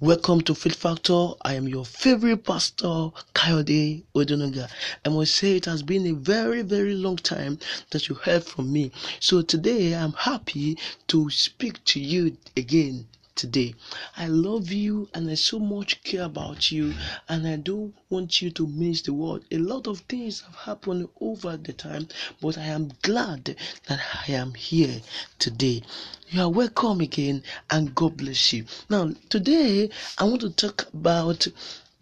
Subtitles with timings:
[0.00, 1.30] Welcome to Faith Factor.
[1.42, 4.68] I am your favorite pastor, Kayode Odonoga.
[5.04, 7.58] I must say it has been a very, very long time
[7.90, 8.92] that you heard from me.
[9.20, 10.76] So today I'm happy
[11.06, 13.74] to speak to you again today.
[14.16, 16.94] I love you and I so much care about you
[17.28, 19.44] and I don't want you to miss the world.
[19.50, 22.08] A lot of things have happened over the time,
[22.40, 25.00] but I am glad that I am here
[25.38, 25.82] today.
[26.28, 28.64] You are welcome again and God bless you.
[28.88, 31.46] Now, today I want to talk about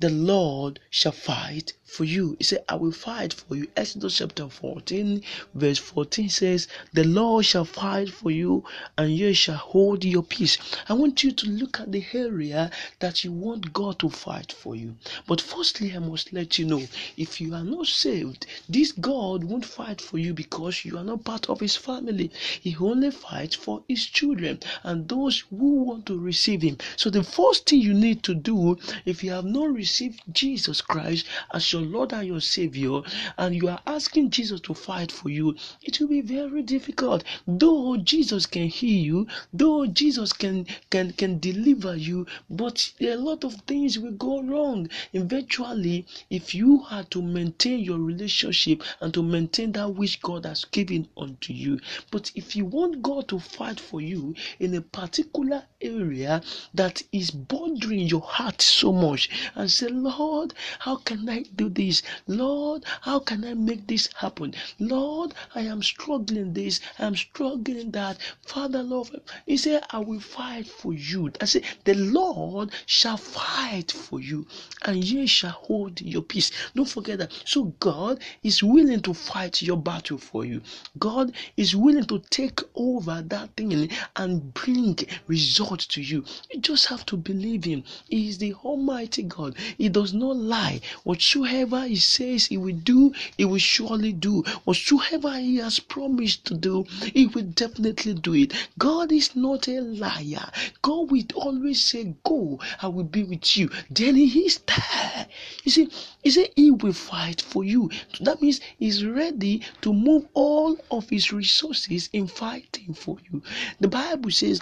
[0.03, 2.35] the Lord shall fight for you.
[2.39, 3.69] He said, I will fight for you.
[3.77, 5.23] Exodus chapter 14,
[5.55, 8.65] verse 14 says, The Lord shall fight for you,
[8.99, 10.59] and you shall hold your peace.
[10.89, 14.75] I want you to look at the area that you want God to fight for
[14.75, 14.97] you.
[15.29, 16.83] But firstly, I must let you know
[17.17, 21.25] if you are not saved, this God won't fight for you because you are not
[21.25, 22.31] part of his family.
[22.61, 26.79] He only fights for his children and those who want to receive him.
[26.97, 29.92] So the first thing you need to do if you have not received
[30.33, 33.03] Jesus Christ as your your Lord and your Savior,
[33.39, 37.25] and you are asking Jesus to fight for you, it will be very difficult.
[37.47, 43.45] Though Jesus can heal you, though Jesus can can can deliver you, but a lot
[43.45, 44.89] of things will go wrong.
[45.13, 50.65] Eventually, if you are to maintain your relationship and to maintain that which God has
[50.65, 55.65] given unto you, but if you want God to fight for you in a particular
[55.81, 56.43] area
[56.75, 62.03] that is bothering your heart so much, and say, Lord, how can I do this.
[62.27, 64.55] Lord, how can I make this happen?
[64.79, 68.19] Lord, I am struggling this, I am struggling that.
[68.47, 69.09] Father, Lord,
[69.47, 71.33] He said, I will fight for you.
[71.41, 74.47] I said, the Lord shall fight for you,
[74.85, 76.51] and ye shall hold your peace.
[76.75, 77.33] Don't forget that.
[77.45, 80.63] So God is willing to fight your battle for you.
[80.99, 86.25] God is willing to take over that thing and bring results to you.
[86.53, 87.85] You just have to believe Him.
[88.09, 89.57] He is the Almighty God.
[89.79, 90.81] He does not lie.
[91.05, 94.43] Whatsoever he says he will do, he will surely do.
[94.65, 98.53] Whatsoever he has promised to do, he will definitely do it.
[98.79, 100.51] God is not a liar.
[100.83, 103.71] God will always say, Go, I will be with you.
[103.91, 105.29] Then he is there.
[105.65, 105.89] You see,
[106.23, 107.91] he said he will fight for you.
[108.21, 113.43] That means he's ready to move all of his resources in fighting for you.
[113.81, 114.61] The Bible says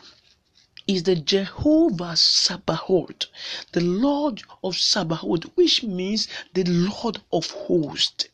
[0.90, 3.26] is the Jehovah Sabaoth,
[3.70, 8.26] the Lord of Sabaoth, which means the Lord of hosts.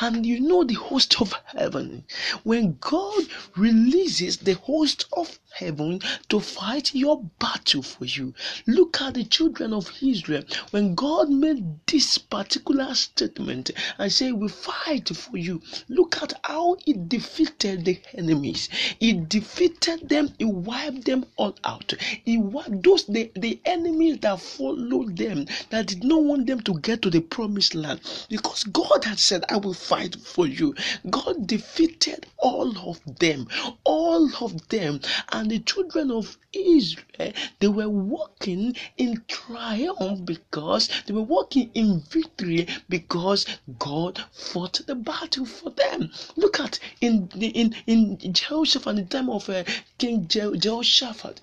[0.00, 2.04] And you know the host of heaven.
[2.42, 3.24] When God
[3.54, 8.32] releases the host of heaven to fight your battle for you.
[8.66, 10.44] Look at the children of Israel.
[10.70, 16.76] When God made this particular statement and said, We fight for you, look at how
[16.84, 18.68] He defeated the enemies.
[18.98, 21.89] He defeated them, He wiped them all out.
[22.24, 26.78] He wiped those the, the enemies that followed them, that did not want them to
[26.80, 28.00] get to the promised land.
[28.28, 30.74] Because God had said, I will fight for you.
[31.10, 33.48] God defeated all of them,
[33.84, 35.00] all of them.
[35.32, 42.00] And the children of Israel, they were walking in triumph because they were walking in
[42.00, 43.46] victory because
[43.78, 46.10] God fought the battle for them.
[46.36, 49.64] Look at in in in Jehoshaphat, the time of uh,
[49.98, 51.40] King Je- Jehoshaphat,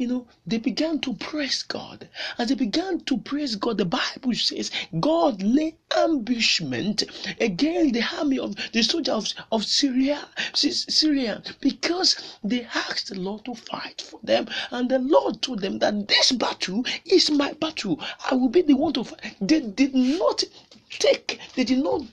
[0.00, 2.08] you know, they began to praise God.
[2.38, 7.04] As they began to praise God, the Bible says God lay ambushment
[7.38, 13.44] against the army of the soldier of, of Syria, Syria, because they asked the Lord
[13.44, 18.00] to fight for them, and the Lord told them that this battle is my battle.
[18.30, 19.36] I will be the one to fight.
[19.38, 20.42] They did not
[20.88, 22.06] take, they did not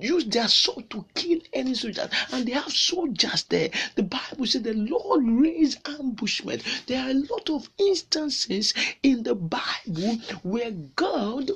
[0.00, 3.70] use their sword to kill any soldiers, and they have soldiers there.
[3.94, 6.62] The Bible said the Lord raised ambushment.
[6.86, 11.50] There are a lot of instances in the Bible where God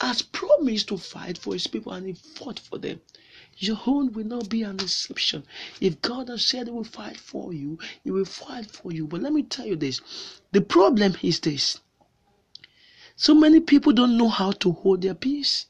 [0.00, 3.00] has promised to fight for his people and he fought for them.
[3.58, 5.44] Your own will not be an exception.
[5.82, 9.06] If God has said he will fight for you, he will fight for you.
[9.06, 10.00] But let me tell you this
[10.52, 11.78] the problem is this
[13.16, 15.66] so many people don't know how to hold their peace.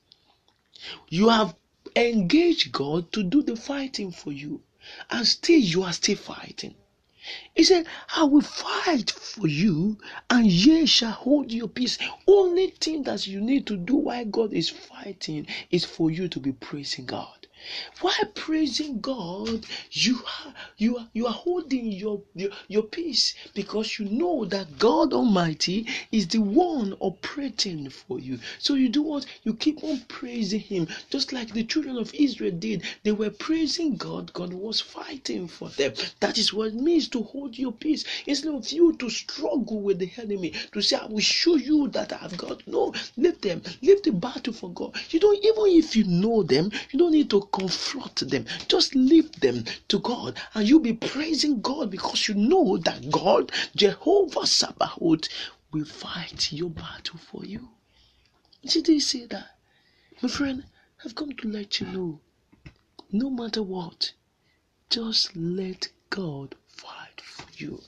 [1.09, 1.57] You have
[1.97, 4.63] engaged God to do the fighting for you,
[5.11, 6.75] and still you are still fighting.
[7.55, 9.99] He said, I will fight for you,
[10.31, 11.99] and ye shall hold your peace.
[12.27, 16.41] Only thing that you need to do while God is fighting is for you to
[16.41, 17.40] be praising God.
[18.01, 23.99] While praising God, you are you are you are holding your, your your peace because
[23.99, 28.39] you know that God Almighty is the one operating for you.
[28.59, 29.27] So you do what?
[29.45, 32.83] You keep on praising Him, just like the children of Israel did.
[33.03, 35.93] They were praising God, God was fighting for them.
[36.21, 38.05] That is what it means to hold your peace.
[38.27, 42.13] Instead of you to struggle with the enemy, to say, I will show you that
[42.23, 42.67] I've got.
[42.67, 44.95] No, leave them, leave the battle for God.
[45.11, 48.47] You don't, even if you know them, you don't need to confront them.
[48.69, 53.53] Just leave them to God, and you'll be praising God because you know that God,
[53.77, 55.29] Jehovah Sabaoth,
[55.73, 57.69] will fight your battle for you.
[58.65, 59.57] Did they say that?
[60.23, 60.65] My friend,
[61.05, 62.21] I've come to let you know
[63.13, 64.13] no matter what,
[64.89, 67.83] just let God fight for you.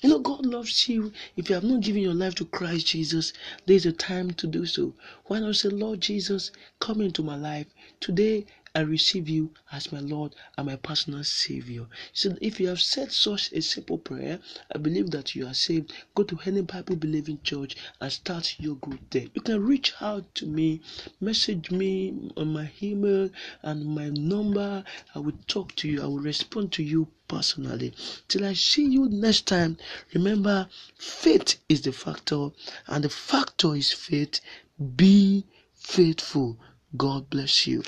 [0.00, 1.12] You know, God loves you.
[1.36, 3.32] If you have not given your life to Christ Jesus,
[3.66, 4.94] there's a time to do so.
[5.26, 6.50] Why not say, Lord Jesus,
[6.80, 7.68] come into my life.
[8.00, 11.86] Today, I receive you as my Lord and my personal Savior.
[12.14, 14.40] So if you have said such a simple prayer,
[14.74, 15.92] I believe that you are saved.
[16.14, 19.26] Go to any Bible believing church and start your growth there.
[19.34, 20.80] You can reach out to me,
[21.20, 23.28] message me on my email
[23.62, 24.84] and my number.
[25.14, 27.92] I will talk to you, I will respond to you personally.
[28.28, 29.76] Till I see you next time,
[30.14, 30.66] remember
[30.96, 32.48] faith is the factor,
[32.86, 34.40] and the factor is faith.
[34.96, 36.58] Be faithful.
[36.96, 37.82] God bless you.